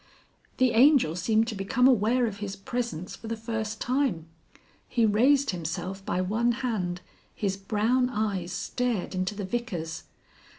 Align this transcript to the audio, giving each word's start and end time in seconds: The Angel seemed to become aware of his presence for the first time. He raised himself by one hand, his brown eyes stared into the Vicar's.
The 0.57 0.71
Angel 0.71 1.15
seemed 1.15 1.47
to 1.49 1.53
become 1.55 1.87
aware 1.87 2.25
of 2.25 2.37
his 2.37 2.55
presence 2.55 3.15
for 3.15 3.27
the 3.27 3.37
first 3.37 3.79
time. 3.79 4.25
He 4.87 5.05
raised 5.05 5.51
himself 5.51 6.03
by 6.03 6.21
one 6.21 6.53
hand, 6.53 7.01
his 7.35 7.55
brown 7.55 8.09
eyes 8.09 8.51
stared 8.51 9.13
into 9.13 9.35
the 9.35 9.45
Vicar's. 9.45 10.05